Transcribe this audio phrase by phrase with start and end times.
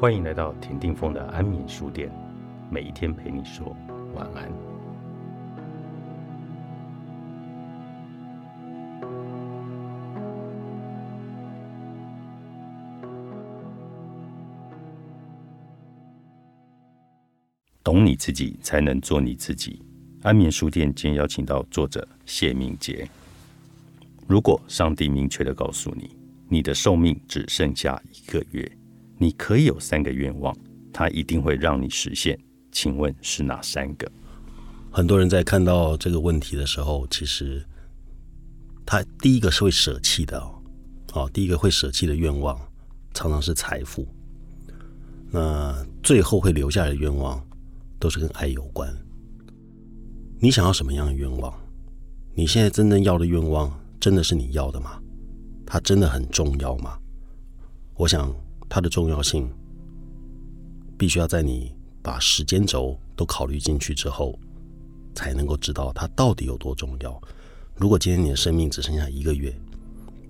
[0.00, 2.10] 欢迎来到田定峰的安眠书店，
[2.70, 3.76] 每一天陪你说
[4.14, 4.50] 晚安。
[17.84, 19.82] 懂你自己，才能做你自己。
[20.22, 23.06] 安眠书店今天邀请到作者谢明杰。
[24.26, 26.16] 如果上帝明确的告诉你，
[26.48, 28.66] 你的寿命只剩下一个月，
[29.20, 30.56] 你可以有三个愿望，
[30.90, 32.38] 他一定会让你实现。
[32.72, 34.10] 请问是哪三个？
[34.90, 37.62] 很多人在看到这个问题的时候，其实
[38.86, 40.54] 他第一个是会舍弃的哦。
[41.12, 42.58] 哦，第一个会舍弃的愿望
[43.12, 44.08] 常常是财富。
[45.30, 47.46] 那最后会留下来的愿望
[47.98, 48.90] 都是跟爱有关。
[50.38, 51.54] 你想要什么样的愿望？
[52.34, 53.70] 你现在真正要的愿望？
[54.00, 54.98] 真的是你要的吗？
[55.66, 56.98] 它真的很重要吗？
[57.96, 58.34] 我想
[58.70, 59.52] 它的重要性，
[60.96, 64.38] 必须要在你把时间轴都考虑进去之后，
[65.12, 67.20] 才能够知道它到底有多重要。
[67.74, 69.52] 如果今天你的生命只剩下一个月，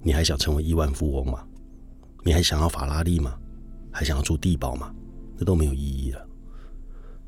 [0.02, 1.46] 你还想成为亿万富翁吗？
[2.24, 3.38] 你还想要法拉利吗？
[3.92, 4.94] 还想要住地堡吗？
[5.36, 6.26] 那都没有意义了。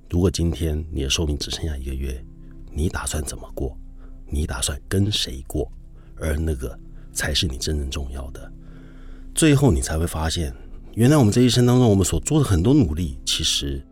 [0.09, 2.25] 如果今天你的寿命只剩下一个月，
[2.71, 3.77] 你打算怎么过？
[4.27, 5.71] 你打算跟谁过？
[6.17, 6.79] 而那个
[7.13, 8.51] 才是你真正重要的。
[9.35, 10.55] 最后，你才会发现，
[10.95, 13.83] 原来我们这一生当中，我们所做的很多努力，其实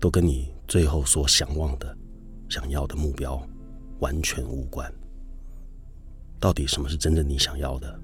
[0.00, 1.94] 都跟你最后所想望的、
[2.48, 3.38] 想要的目标
[3.98, 4.90] 完全无关。
[6.40, 8.00] 到底什么是真正你想要的？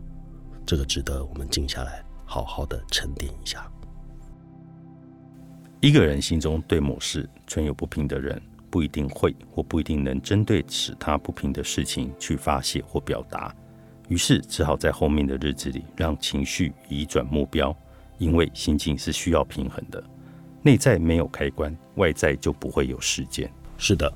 [0.66, 3.66] 这个值得我们静下来，好好的沉淀一下。
[5.80, 13.54] 一个人心中对某事存有不平的人，不一定会或不一定能针对使他不平的事情去发泄或表达。
[14.08, 17.74] 于是只好在后面的日子里让情绪移转目标，
[18.18, 20.02] 因为心境是需要平衡的。
[20.62, 23.52] 内在没有开关，外在就不会有事件。
[23.76, 24.12] 是的，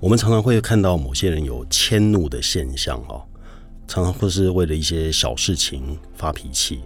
[0.00, 3.24] 我们常常会看到某些人有迁怒的现象哦，
[3.86, 6.80] 常常或是为了一些小事情发脾气，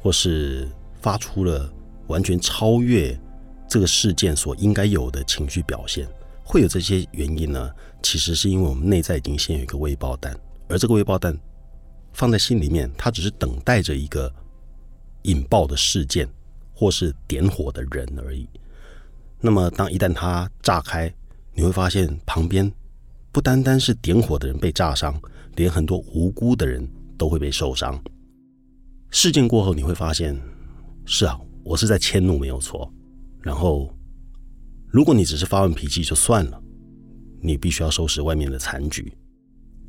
[0.00, 0.68] 或是
[1.00, 1.72] 发出了
[2.08, 3.18] 完全超越
[3.68, 6.08] 这个事件所应该有的情绪表现。
[6.42, 7.70] 会有这些原因呢？
[8.02, 10.34] 其实是因为我们内在已经先有一个微爆弹，
[10.68, 11.38] 而这个微爆弹。
[12.14, 14.32] 放在心里面，它只是等待着一个
[15.22, 16.28] 引爆的事件，
[16.72, 18.48] 或是点火的人而已。
[19.40, 21.12] 那么，当一旦它炸开，
[21.54, 22.70] 你会发现旁边
[23.30, 25.20] 不单单是点火的人被炸伤，
[25.56, 28.00] 连很多无辜的人都会被受伤。
[29.10, 30.38] 事件过后，你会发现，
[31.04, 32.92] 是啊，我是在迁怒，没有错。
[33.40, 33.94] 然后，
[34.88, 36.60] 如果你只是发完脾气就算了，
[37.40, 39.12] 你必须要收拾外面的残局。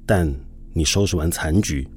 [0.06, 0.32] 但
[0.74, 1.88] 你收拾完残局，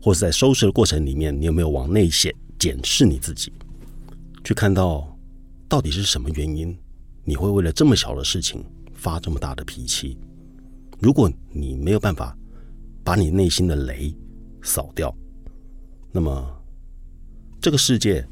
[0.00, 3.52] 或是在收拾的过程里面，你有没有往内检检视你自己，
[4.42, 5.14] 去看到
[5.68, 6.74] 到底是什么原因，
[7.22, 8.64] 你会为了这么小的事情
[8.94, 10.16] 发这么大的脾气？
[10.98, 12.34] 如果你没有办法
[13.04, 14.16] 把你内心的雷
[14.62, 15.14] 扫掉，
[16.10, 16.64] 那么
[17.60, 18.26] 这个世界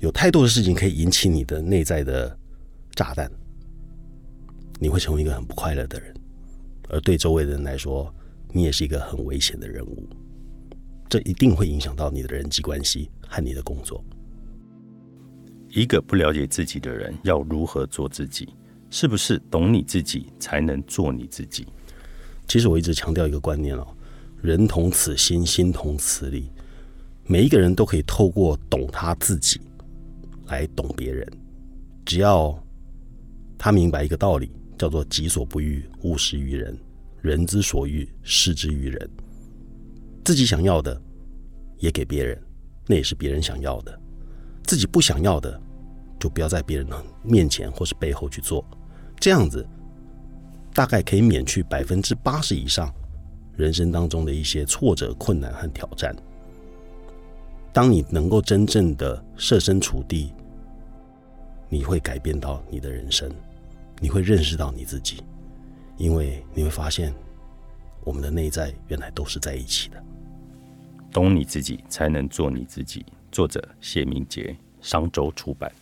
[0.00, 2.38] 有太多的事情可以引起你的内在的
[2.94, 3.32] 炸弹，
[4.78, 6.14] 你会成为一个很不快乐的人，
[6.90, 8.14] 而对周围的人来说，
[8.52, 10.06] 你也是一个很危险的人物。
[11.08, 14.04] 这一定会影响到你的人际关系和你的工作。
[15.70, 18.48] 一个不了解自己的人要如何做自己？
[18.88, 21.66] 是不是懂你自己才能做你自己？
[22.46, 23.86] 其实我一直强调一个观念哦：
[24.40, 26.50] 人同此心，心同此理。
[27.26, 29.60] 每一个人都可以透过懂他自己
[30.46, 31.26] 来懂别人。
[32.04, 32.56] 只要
[33.58, 36.72] 他明白一个道理，叫做“己所不欲，勿施于人；
[37.20, 39.10] 人之所欲，施之于人。”
[40.26, 41.00] 自己想要的，
[41.78, 42.36] 也给别人，
[42.84, 43.96] 那也是别人想要的。
[44.64, 45.60] 自己不想要的，
[46.18, 48.66] 就不要在别人的面前或是背后去做。
[49.20, 49.64] 这样子，
[50.74, 52.92] 大概可以免去百分之八十以上
[53.54, 56.12] 人生当中的一些挫折、困难和挑战。
[57.72, 60.32] 当你能够真正的设身处地，
[61.68, 63.30] 你会改变到你的人生，
[64.00, 65.22] 你会认识到你自己，
[65.96, 67.14] 因为你会发现，
[68.02, 70.02] 我们的内在原来都是在一起的。
[71.16, 73.02] 懂你自己，才能做你自己。
[73.32, 75.72] 作者谢明杰，商周出版。